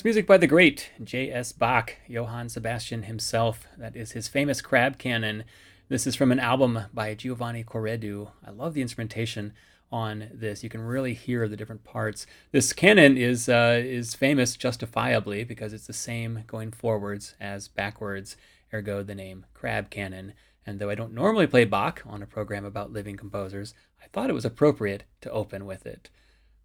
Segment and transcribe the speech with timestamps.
[0.00, 1.52] That's music by the great J.S.
[1.52, 3.66] Bach, Johann Sebastian himself.
[3.76, 5.44] That is his famous crab canon.
[5.90, 8.30] This is from an album by Giovanni Corredu.
[8.42, 9.52] I love the instrumentation
[9.92, 10.64] on this.
[10.64, 12.26] You can really hear the different parts.
[12.50, 18.38] This canon is uh, is famous justifiably because it's the same going forwards as backwards,
[18.72, 20.32] ergo the name crab canon.
[20.64, 24.30] And though I don't normally play Bach on a program about living composers, I thought
[24.30, 26.08] it was appropriate to open with it.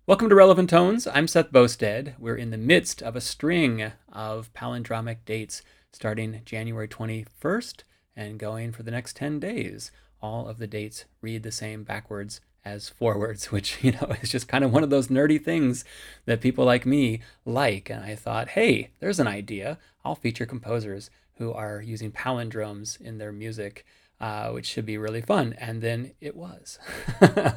[0.07, 1.07] Welcome to Relevant Tones.
[1.07, 2.13] I'm Seth Boustead.
[2.19, 7.81] We're in the midst of a string of palindromic dates starting January 21st
[8.15, 9.89] and going for the next 10 days.
[10.21, 14.47] All of the dates read the same backwards as forwards, which, you know, is just
[14.47, 15.83] kind of one of those nerdy things
[16.25, 17.89] that people like me like.
[17.89, 19.79] And I thought, hey, there's an idea.
[20.03, 23.83] I'll feature composers who are using palindromes in their music
[24.19, 25.53] uh, which should be really fun.
[25.59, 26.79] And then it was.
[27.21, 27.51] uh,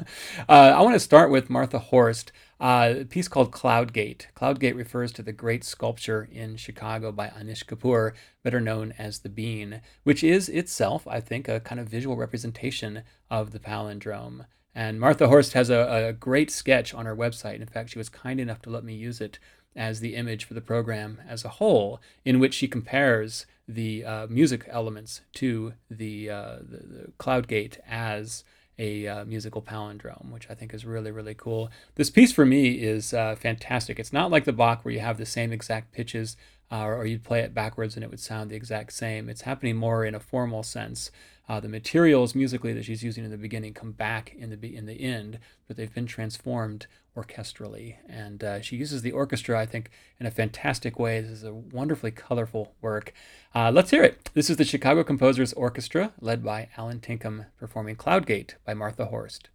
[0.47, 4.27] I want to start with Martha Horst, uh, a piece called Cloudgate.
[4.35, 9.29] Cloudgate refers to the great sculpture in Chicago by Anish Kapoor, better known as The
[9.29, 14.45] Bean, which is itself, I think, a kind of visual representation of the palindrome.
[14.75, 17.61] And Martha Horst has a, a great sketch on her website.
[17.61, 19.39] In fact, she was kind enough to let me use it
[19.75, 24.27] as the image for the program as a whole, in which she compares the uh,
[24.27, 28.43] music elements to the, uh, the, the Cloudgate as
[28.79, 31.69] a uh, musical palindrome, which I think is really, really cool.
[31.95, 33.99] This piece for me is uh, fantastic.
[33.99, 36.35] It's not like the Bach where you have the same exact pitches
[36.71, 39.29] uh, or you'd play it backwards and it would sound the exact same.
[39.29, 41.11] It's happening more in a formal sense.
[41.49, 44.85] Uh, the materials musically that she's using in the beginning come back in the in
[44.85, 46.85] the end, but they've been transformed
[47.17, 47.95] orchestrally.
[48.07, 49.89] And uh, she uses the orchestra, I think,
[50.19, 51.21] in a fantastic way.
[51.21, 53.13] This is a wonderfully colorful work.
[53.55, 54.29] Uh, let's hear it.
[54.35, 59.49] This is the Chicago Composers Orchestra, led by Allen Tinkham, performing Cloudgate by Martha Horst.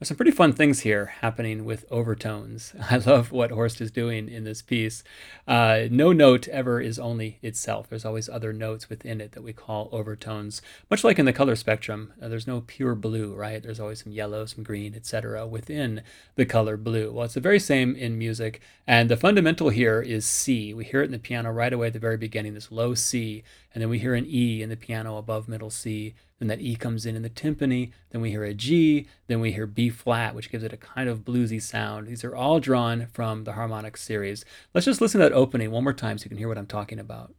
[0.00, 2.72] There's some pretty fun things here happening with overtones.
[2.90, 5.04] I love what Horst is doing in this piece.
[5.46, 7.90] Uh, no note ever is only itself.
[7.90, 10.62] There's always other notes within it that we call overtones.
[10.90, 13.62] Much like in the color spectrum, uh, there's no pure blue, right?
[13.62, 15.46] There's always some yellow, some green, etc.
[15.46, 16.02] within
[16.34, 17.12] the color blue.
[17.12, 20.72] Well, it's the very same in music, and the fundamental here is C.
[20.72, 23.44] We hear it in the piano right away at the very beginning, this low C,
[23.74, 26.74] and then we hear an E in the piano above middle C then that E
[26.74, 30.34] comes in in the timpani, then we hear a G, then we hear B flat,
[30.34, 32.08] which gives it a kind of bluesy sound.
[32.08, 34.44] These are all drawn from the harmonic series.
[34.74, 36.66] Let's just listen to that opening one more time so you can hear what I'm
[36.66, 37.34] talking about.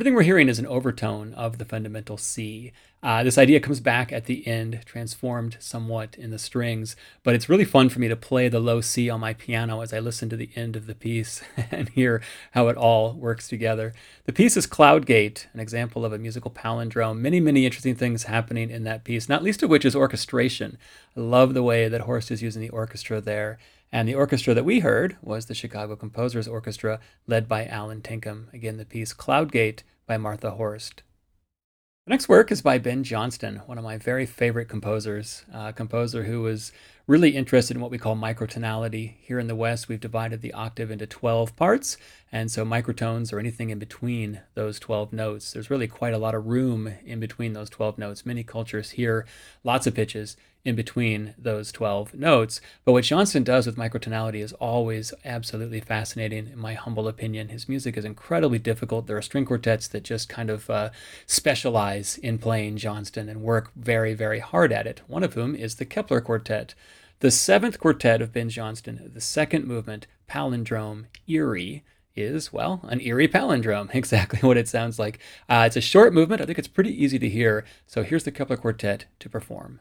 [0.00, 2.72] Everything we're hearing is an overtone of the fundamental C.
[3.02, 7.50] Uh, this idea comes back at the end, transformed somewhat in the strings, but it's
[7.50, 10.30] really fun for me to play the low C on my piano as I listen
[10.30, 13.92] to the end of the piece and hear how it all works together.
[14.24, 17.18] The piece is Cloudgate, an example of a musical palindrome.
[17.18, 20.78] Many, many interesting things happening in that piece, not least of which is orchestration.
[21.14, 23.58] I love the way that Horst is using the orchestra there.
[23.92, 28.48] And the orchestra that we heard was the Chicago Composers Orchestra, led by Allen Tinkham.
[28.52, 31.02] Again, the piece Cloudgate by Martha Horst.
[32.06, 36.24] The next work is by Ben Johnston, one of my very favorite composers, a composer
[36.24, 36.72] who was
[37.10, 39.14] really interested in what we call microtonality.
[39.20, 41.96] Here in the West, we've divided the octave into 12 parts,
[42.30, 45.52] and so microtones are anything in between those 12 notes.
[45.52, 48.24] There's really quite a lot of room in between those 12 notes.
[48.24, 49.26] Many cultures hear
[49.64, 52.60] lots of pitches in between those 12 notes.
[52.84, 57.48] But what Johnston does with microtonality is always absolutely fascinating, in my humble opinion.
[57.48, 59.08] His music is incredibly difficult.
[59.08, 60.90] There are string quartets that just kind of uh,
[61.26, 65.00] specialize in playing Johnston and work very, very hard at it.
[65.08, 66.74] One of whom is the Kepler Quartet.
[67.20, 71.84] The seventh quartet of Ben Johnston, the second movement, Palindrome Eerie,
[72.16, 75.18] is, well, an eerie palindrome, exactly what it sounds like.
[75.46, 76.40] Uh, it's a short movement.
[76.40, 77.66] I think it's pretty easy to hear.
[77.86, 79.80] So here's the Kepler Quartet to perform.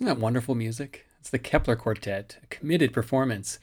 [0.00, 1.04] Isn't that wonderful music?
[1.18, 3.58] It's the Kepler Quartet, a committed performance.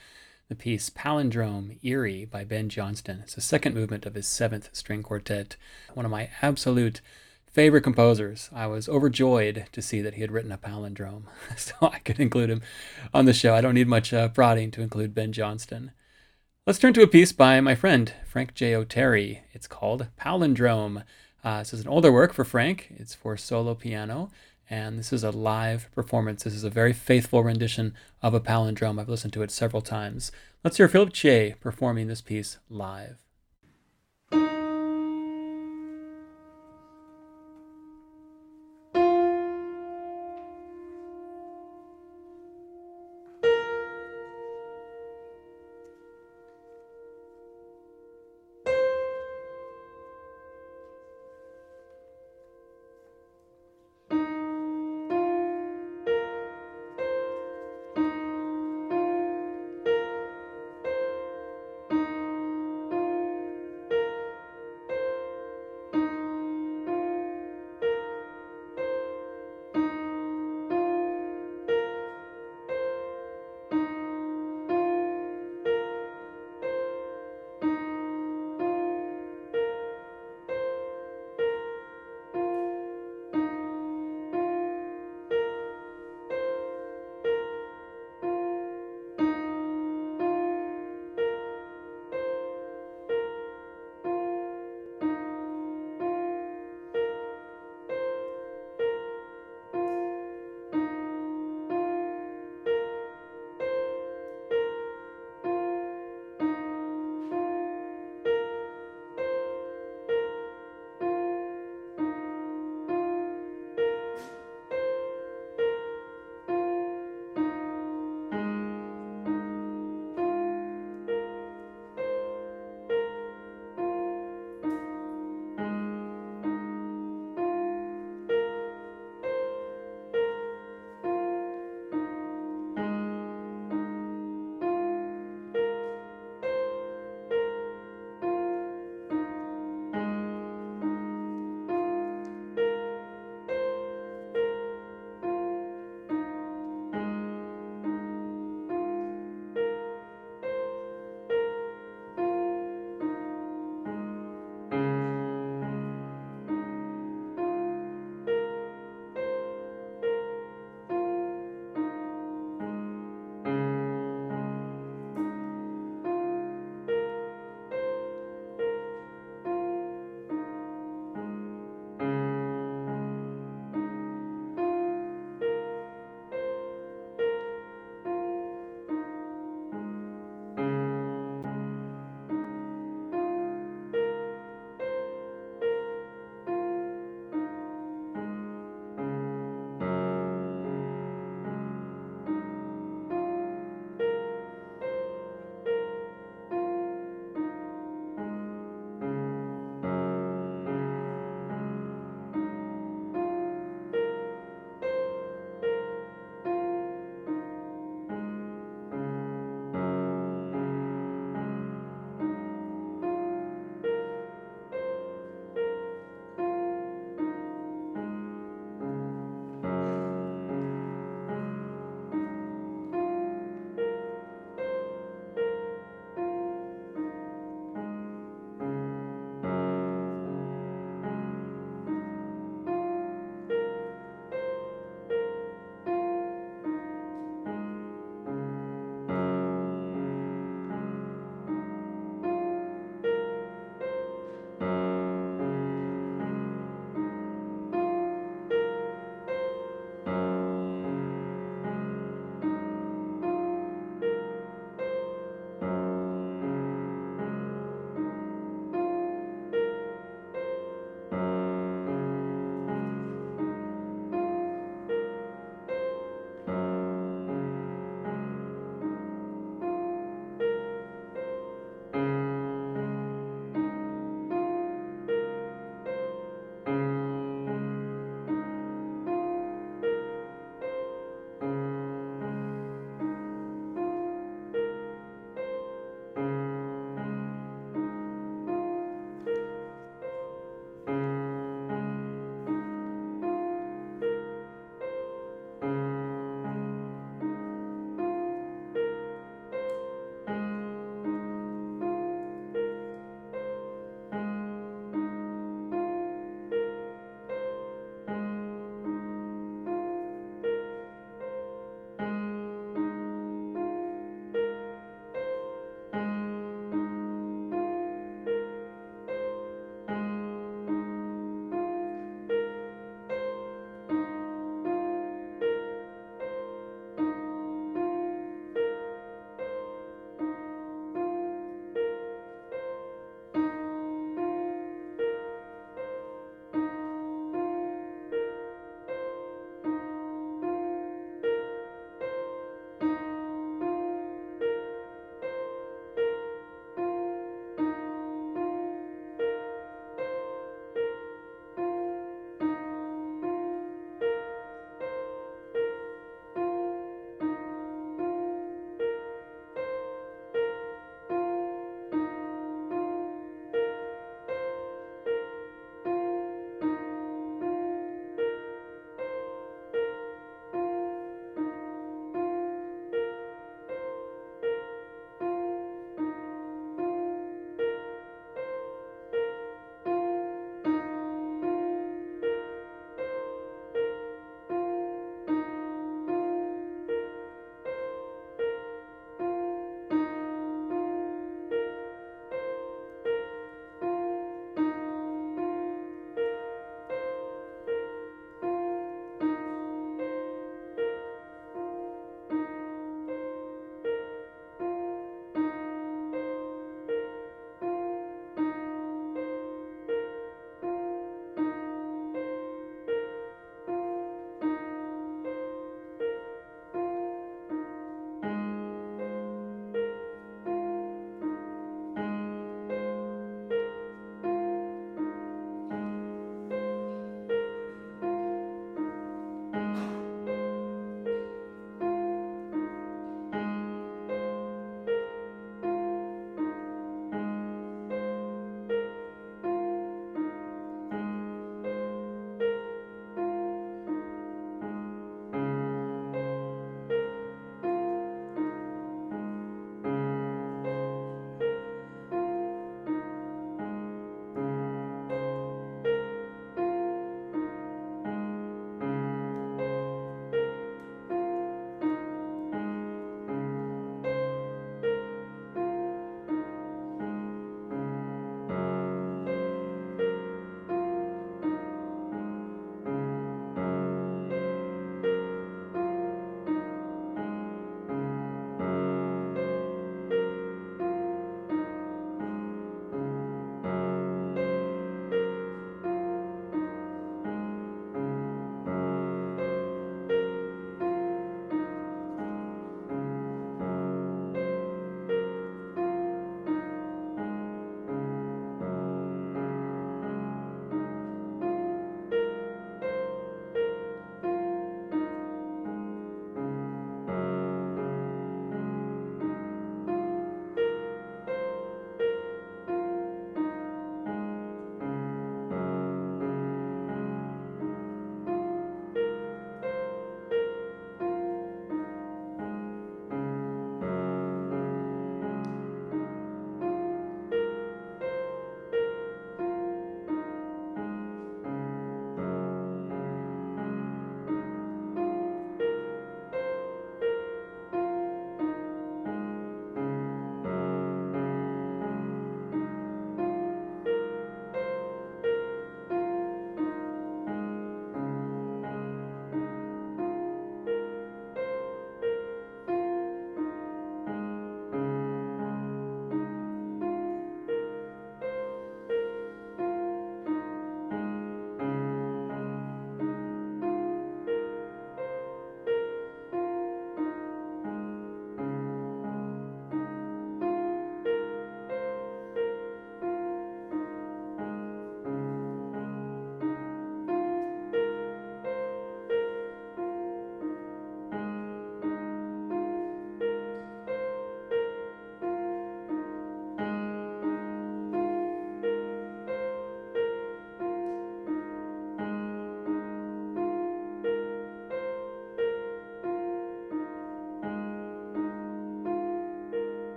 [0.49, 3.21] The piece Palindrome Eerie by Ben Johnston.
[3.23, 5.55] It's the second movement of his seventh string quartet.
[5.95, 7.01] One of my absolute
[7.51, 8.51] favorite composers.
[8.53, 11.23] I was overjoyed to see that he had written a palindrome,
[11.57, 12.61] so I could include him
[13.15, 13.55] on the show.
[13.55, 15.89] I don't need much uh, prodding to include Ben Johnston.
[16.67, 18.73] Let's turn to a piece by my friend Frank J.
[18.73, 19.39] Oteri.
[19.53, 21.03] It's called Palindrome.
[21.43, 22.93] Uh, this is an older work for Frank.
[22.95, 24.29] It's for solo piano,
[24.69, 26.43] and this is a live performance.
[26.43, 28.99] This is a very faithful rendition of a palindrome.
[28.99, 30.31] I've listened to it several times.
[30.63, 33.23] Let's hear Philip Che performing this piece live.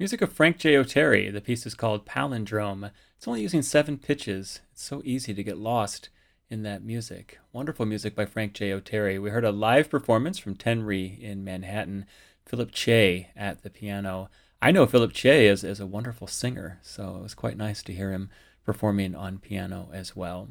[0.00, 0.74] Music of Frank J.
[0.74, 1.32] Oteri.
[1.32, 2.92] The piece is called Palindrome.
[3.16, 4.60] It's only using seven pitches.
[4.70, 6.08] It's so easy to get lost
[6.48, 7.40] in that music.
[7.52, 8.70] Wonderful music by Frank J.
[8.70, 9.20] Oteri.
[9.20, 12.06] We heard a live performance from Tenri in Manhattan.
[12.46, 14.30] Philip Che at the piano.
[14.62, 17.92] I know Philip Che as, as a wonderful singer, so it was quite nice to
[17.92, 18.30] hear him
[18.64, 20.48] performing on piano as well.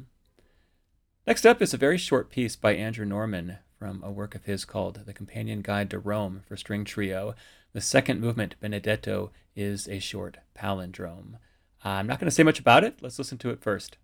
[1.26, 4.66] Next up is a very short piece by Andrew Norman from a work of his
[4.66, 7.34] called The Companion Guide to Rome for String Trio.
[7.72, 11.34] The second movement, Benedetta, is a short palindrome.
[11.84, 12.98] I'm not going to say much about it.
[13.00, 13.98] Let's listen to it first.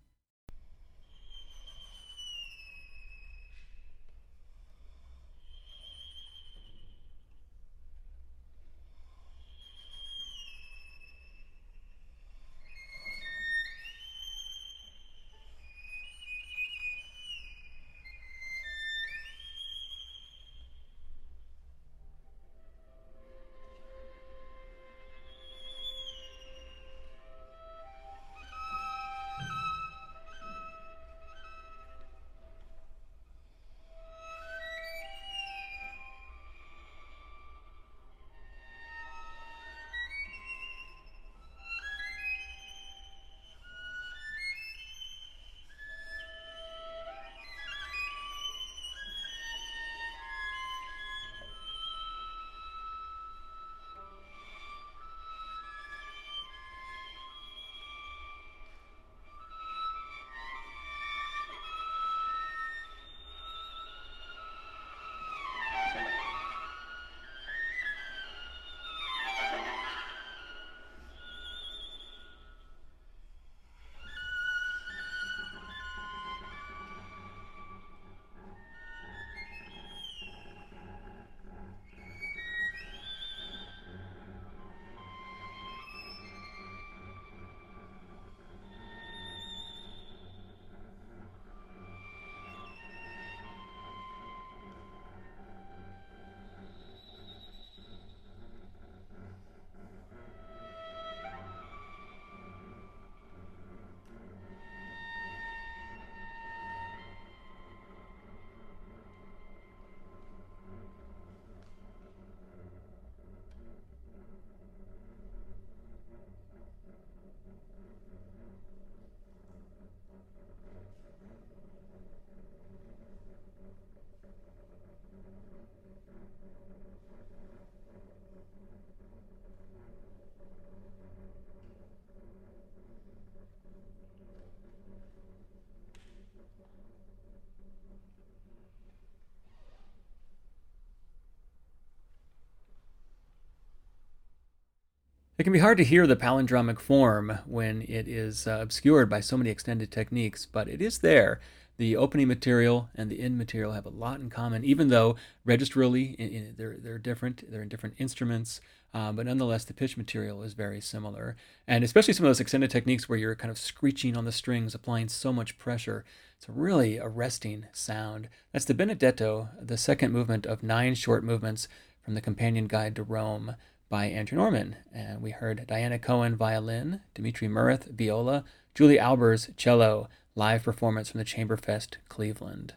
[145.37, 149.19] It can be hard to hear the palindromic form when it is uh, obscured by
[149.19, 151.41] so many extended techniques, but it is there.
[151.75, 156.15] The opening material and the end material have a lot in common, even though registrally
[156.15, 158.61] in, in, they're, they're different, they're in different instruments,
[158.93, 161.35] uh, but nonetheless the pitch material is very similar.
[161.67, 164.73] And especially some of those extended techniques where you're kind of screeching on the strings,
[164.73, 166.05] applying so much pressure.
[166.37, 168.29] It's a really arresting sound.
[168.53, 171.67] That's the Benedetta, the second movement of nine short movements
[172.01, 173.55] from the Companion Guide to Rome
[173.89, 174.75] by Andrew Norman.
[174.93, 181.19] And we heard Diana Cohen violin, Dimitri Murrath viola, Julie Albers cello, live performance from
[181.19, 182.73] the Chamberfest Cleveland.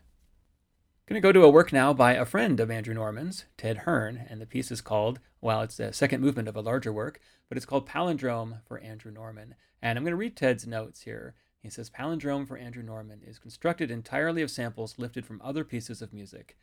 [1.09, 4.26] Going to go to a work now by a friend of Andrew Norman's, Ted Hearne,
[4.28, 7.56] and the piece is called, well, it's the second movement of a larger work, but
[7.56, 9.54] it's called Palindrome for Andrew Norman.
[9.80, 11.34] And I'm going to read Ted's notes here.
[11.62, 16.02] He says Palindrome for Andrew Norman is constructed entirely of samples lifted from other pieces
[16.02, 16.56] of music.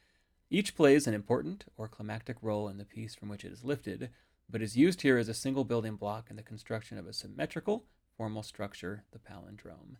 [0.50, 4.12] Each plays an important or climactic role in the piece from which it is lifted,
[4.50, 7.86] but is used here as a single building block in the construction of a symmetrical,
[8.18, 9.98] formal structure, the palindrome.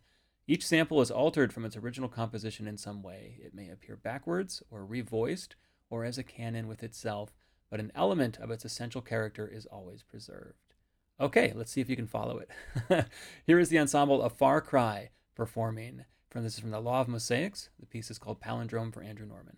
[0.48, 3.38] Each sample is altered from its original composition in some way.
[3.42, 5.56] It may appear backwards or revoiced
[5.90, 7.34] or as a canon with itself,
[7.70, 10.74] but an element of its essential character is always preserved.
[11.18, 13.06] Okay, let's see if you can follow it.
[13.46, 16.04] Here is the ensemble of Far Cry performing.
[16.30, 17.70] From this is from the Law of Mosaics.
[17.80, 19.56] The piece is called Palindrome for Andrew Norman.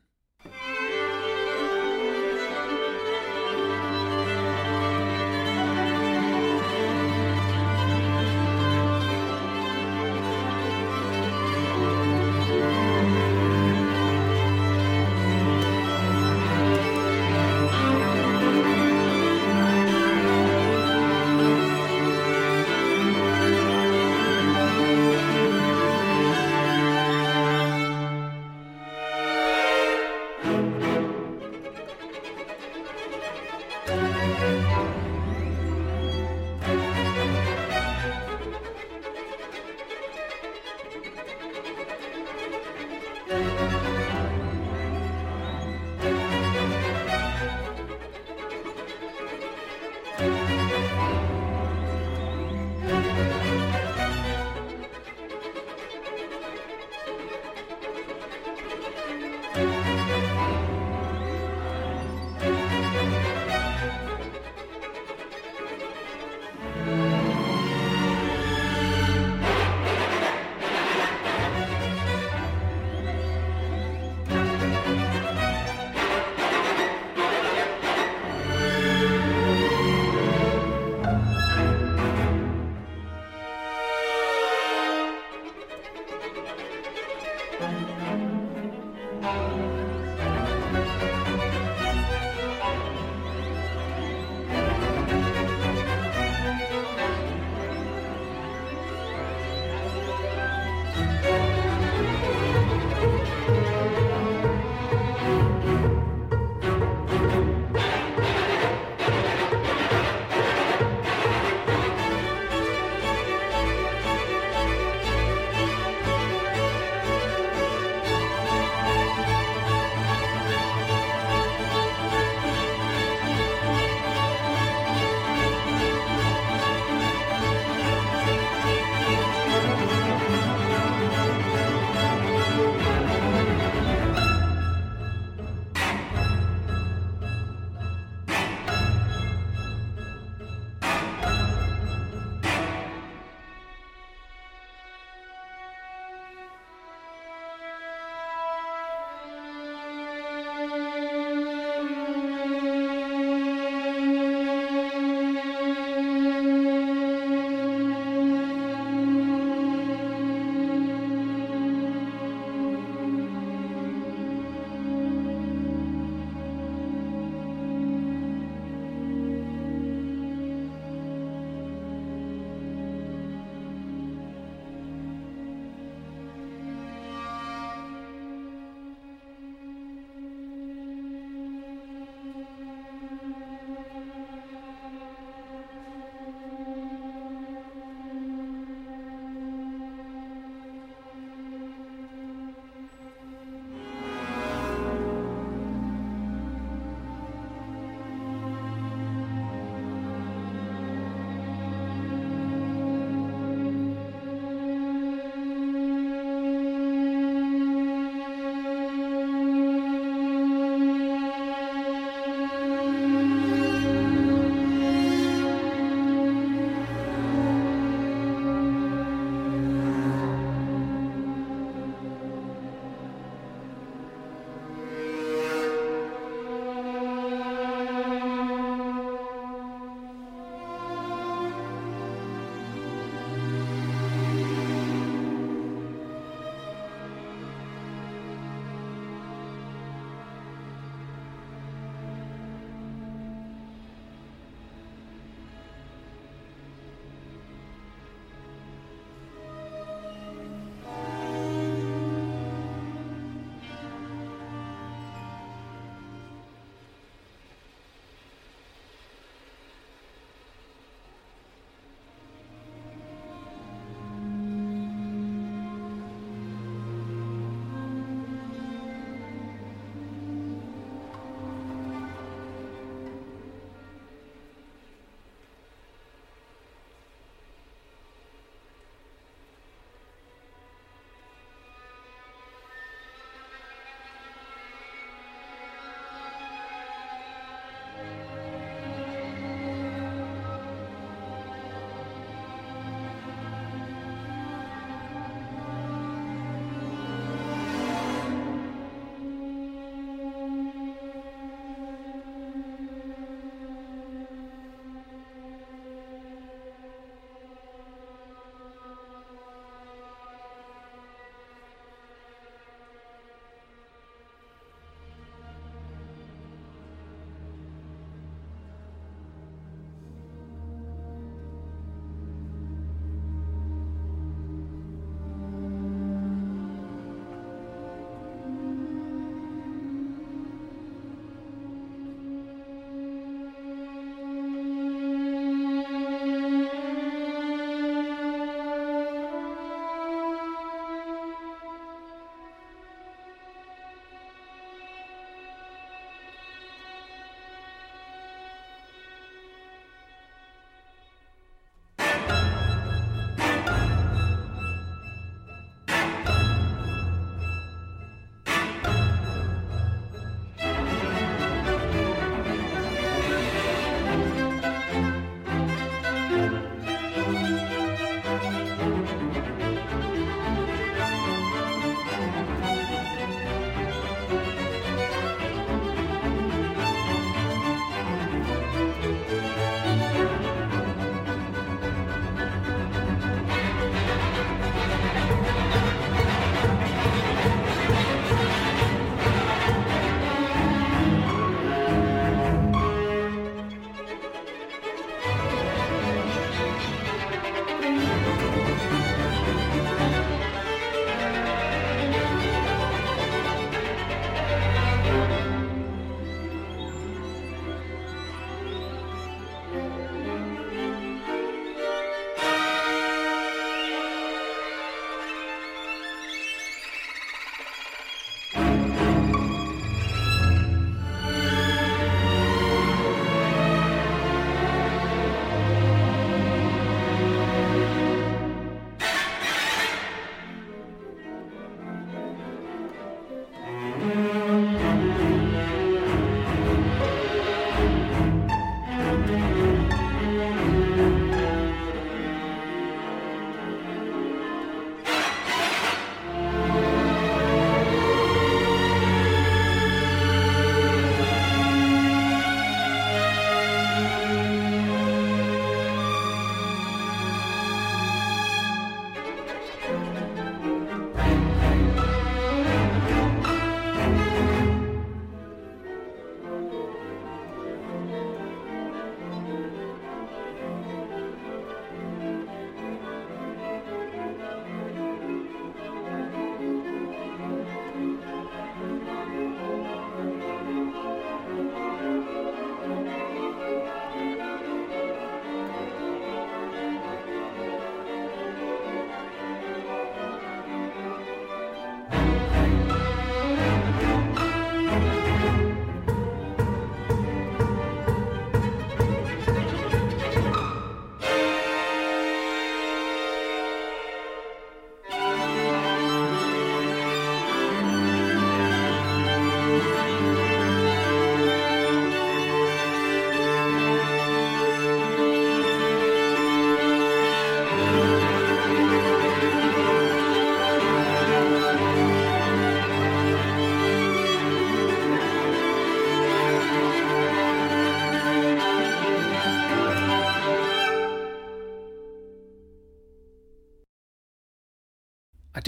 [87.59, 87.89] Thank
[89.93, 89.98] you.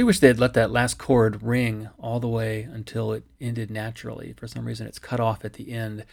[0.00, 3.70] Do wish they had let that last chord ring all the way until it ended
[3.70, 4.32] naturally.
[4.32, 6.06] For some reason, it's cut off at the end.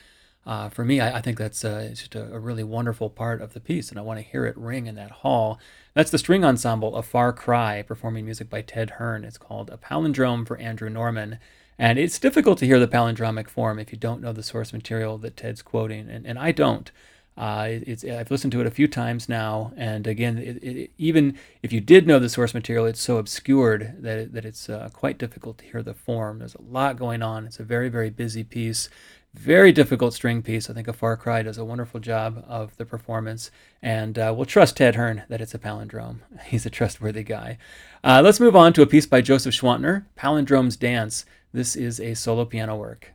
[0.46, 3.54] Uh, for me, I, I, think that's uh, just a, a, really wonderful part of
[3.54, 5.58] the piece, and I want to hear it ring in that hall.
[5.94, 9.24] That's the string ensemble of Far Cry, performing music by Ted Hearne.
[9.24, 11.40] It's called A Palindrome for Andrew Norman.
[11.80, 15.18] And it's difficult to hear the palindromic form if you don't know the source material
[15.20, 16.92] that Ted's quoting, and, and I don't.
[17.38, 21.38] Uh, it's, I've listened to it a few times now, and again, it, it, even
[21.62, 25.20] if you did know the source material, it's so obscured that, that it's uh, quite
[25.20, 26.40] difficult to hear the form.
[26.40, 27.46] There's a lot going on.
[27.46, 28.90] It's a very, very busy piece,
[29.36, 30.68] very difficult string piece.
[30.68, 33.52] I think A Far Cry does a wonderful job of the performance,
[33.84, 36.22] and uh, we'll trust Ted Hearne that it's a palindrome.
[36.46, 37.60] He's a trustworthy guy.
[38.04, 41.24] Uh, let's move on to a piece by Joseph Schwantner, Palindrome's Dance.
[41.54, 43.14] This is a solo piano work.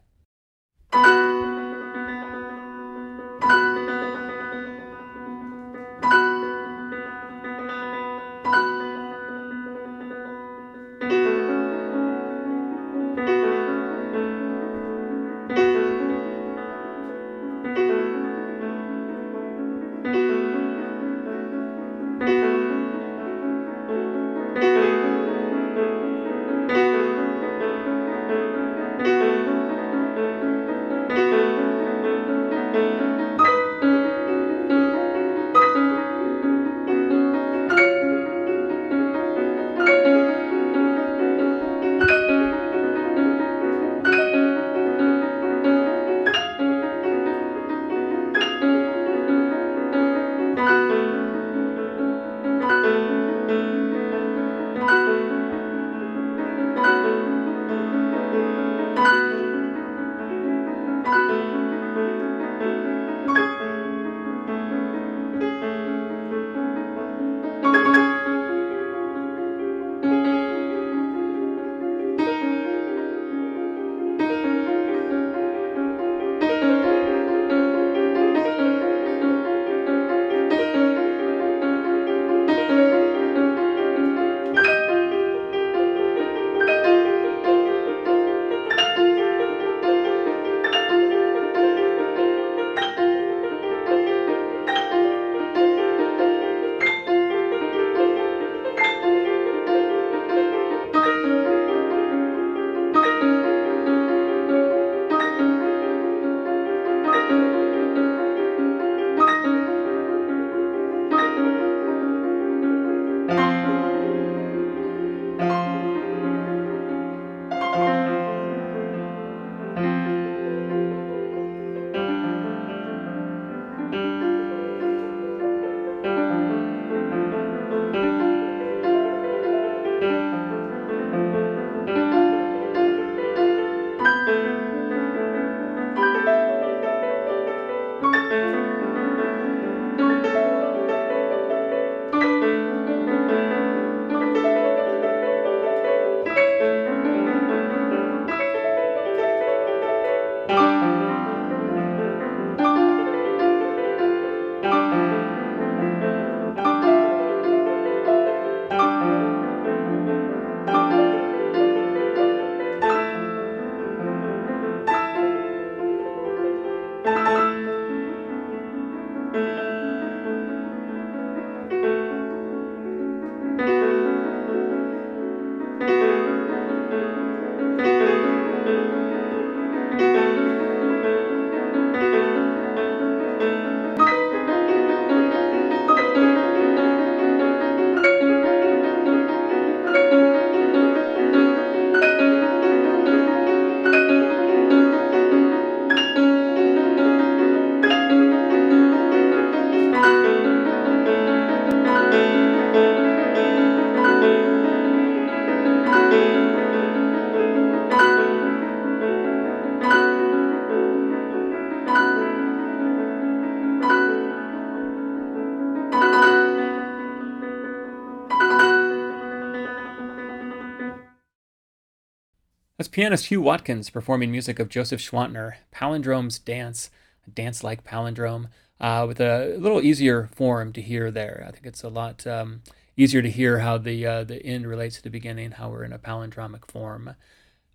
[222.93, 226.90] Pianist Hugh Watkins performing music of Joseph Schwantner, Palindrome's Dance,
[227.26, 228.49] a dance like palindrome,
[228.80, 231.43] uh, with a little easier form to hear there.
[231.49, 232.61] I think it's a lot um,
[232.95, 235.93] easier to hear how the, uh, the end relates to the beginning, how we're in
[235.95, 237.14] a palindromic form.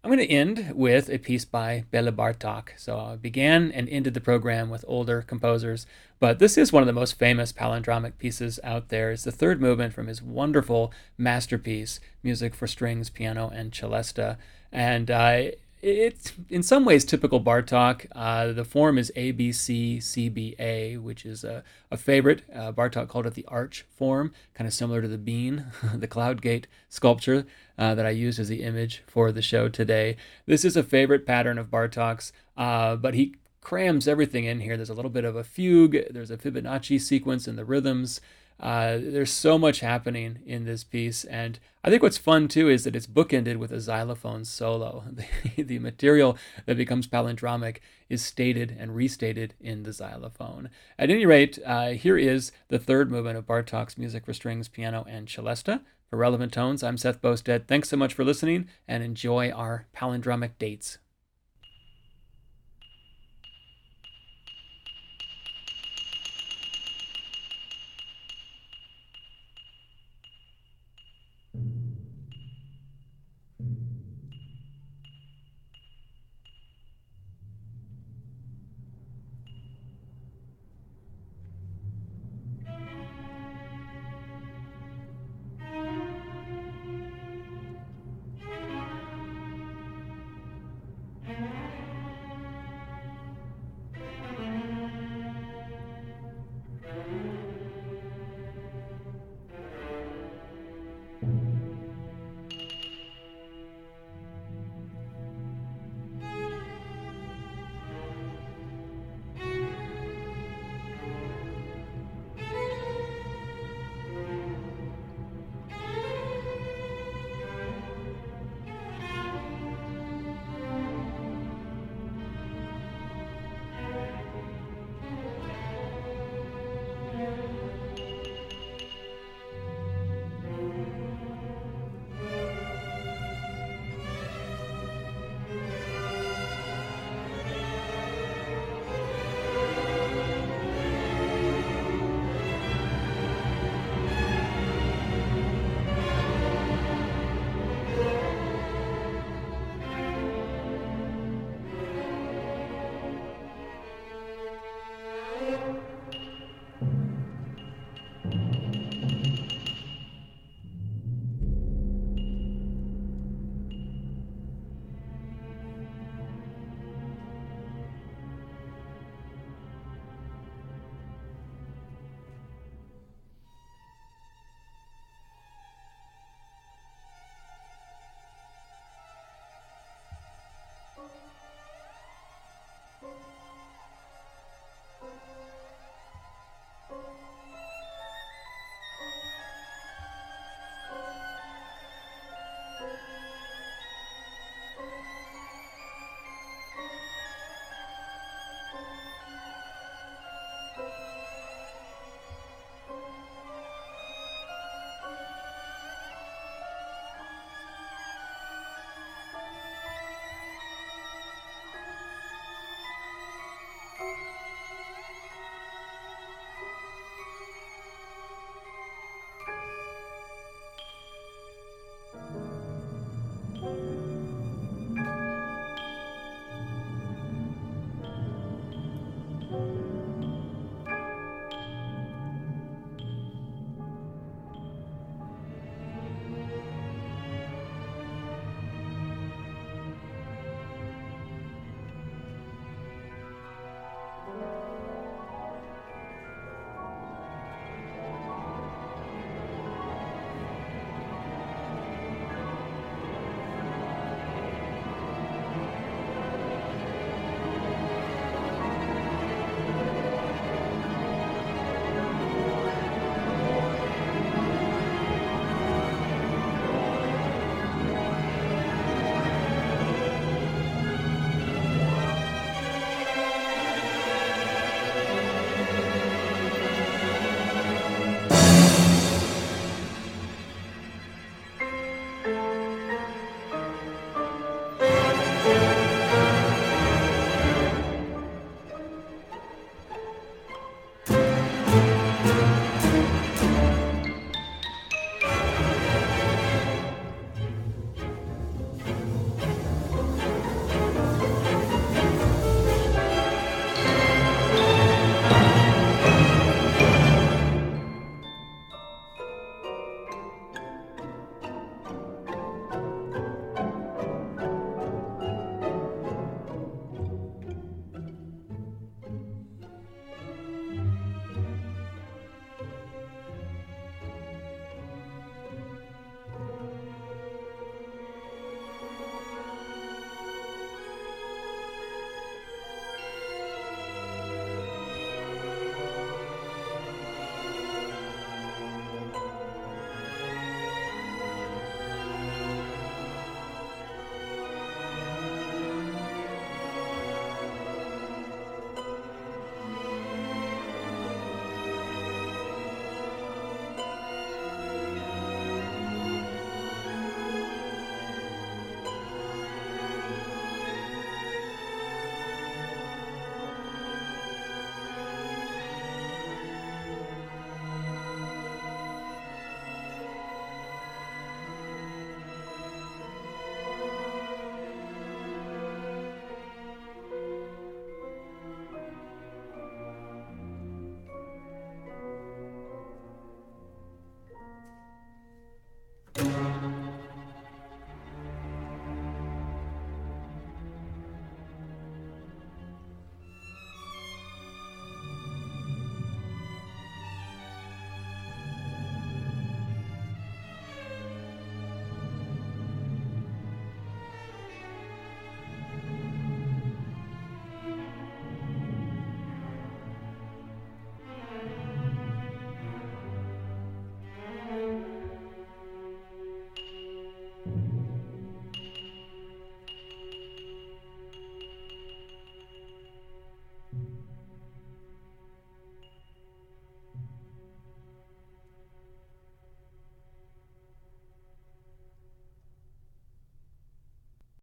[0.07, 2.69] I'm going to end with a piece by Bela Bartok.
[2.77, 5.85] So I began and ended the program with older composers,
[6.21, 9.11] but this is one of the most famous palindromic pieces out there.
[9.11, 14.37] It's the third movement from his wonderful masterpiece, Music for Strings, Piano, and Celesta.
[14.71, 15.47] And uh,
[15.81, 18.07] it's in some ways typical Bartok.
[18.13, 22.43] Uh, the form is ABCCBA, which is a, a favorite.
[22.53, 26.41] Uh, Bartok called it the arch form, kind of similar to the bean, the cloud
[26.41, 27.45] gate sculpture
[27.77, 30.17] uh, that I used as the image for the show today.
[30.45, 34.77] This is a favorite pattern of Bartok's, uh, but he crams everything in here.
[34.77, 38.19] There's a little bit of a fugue, there's a Fibonacci sequence in the rhythms.
[38.59, 42.83] Uh, there's so much happening in this piece, and I think what's fun too is
[42.83, 45.03] that it's bookended with a xylophone solo.
[45.55, 47.77] The, the material that becomes palindromic
[48.09, 50.69] is stated and restated in the xylophone.
[50.97, 55.05] At any rate, uh, here is the third movement of Bartok's music for strings, piano,
[55.07, 55.81] and celesta.
[56.09, 57.67] For Relevant Tones, I'm Seth Boustead.
[57.67, 60.99] Thanks so much for listening, and enjoy our palindromic dates.